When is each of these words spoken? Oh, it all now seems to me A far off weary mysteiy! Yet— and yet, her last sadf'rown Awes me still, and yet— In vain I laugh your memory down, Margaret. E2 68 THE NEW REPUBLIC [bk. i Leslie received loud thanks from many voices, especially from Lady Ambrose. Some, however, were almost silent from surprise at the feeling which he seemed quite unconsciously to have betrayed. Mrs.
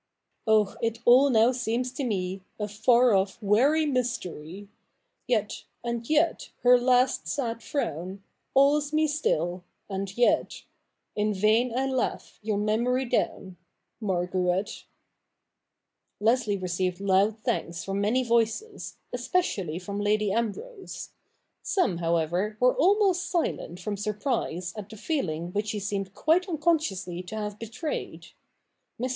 Oh, 0.47 0.75
it 0.81 0.97
all 1.05 1.29
now 1.29 1.51
seems 1.51 1.91
to 1.91 2.03
me 2.03 2.41
A 2.59 2.67
far 2.67 3.13
off 3.13 3.37
weary 3.39 3.85
mysteiy! 3.85 4.67
Yet— 5.27 5.63
and 5.83 6.09
yet, 6.09 6.49
her 6.63 6.79
last 6.79 7.25
sadf'rown 7.25 8.23
Awes 8.55 8.91
me 8.91 9.05
still, 9.05 9.63
and 9.91 10.17
yet— 10.17 10.63
In 11.15 11.35
vain 11.35 11.71
I 11.77 11.85
laugh 11.85 12.39
your 12.41 12.57
memory 12.57 13.05
down, 13.05 13.57
Margaret. 13.99 14.85
E2 14.87 14.87
68 14.87 14.87
THE 16.17 16.25
NEW 16.25 16.25
REPUBLIC 16.25 16.25
[bk. 16.25 16.25
i 16.25 16.25
Leslie 16.25 16.57
received 16.57 16.99
loud 16.99 17.37
thanks 17.37 17.83
from 17.83 18.01
many 18.01 18.23
voices, 18.23 18.97
especially 19.13 19.77
from 19.77 19.99
Lady 20.01 20.31
Ambrose. 20.31 21.11
Some, 21.61 21.97
however, 21.99 22.57
were 22.59 22.73
almost 22.75 23.29
silent 23.29 23.79
from 23.79 23.97
surprise 23.97 24.73
at 24.75 24.89
the 24.89 24.97
feeling 24.97 25.53
which 25.53 25.69
he 25.69 25.79
seemed 25.79 26.15
quite 26.15 26.49
unconsciously 26.49 27.21
to 27.21 27.35
have 27.35 27.59
betrayed. 27.59 28.29
Mrs. 28.99 29.09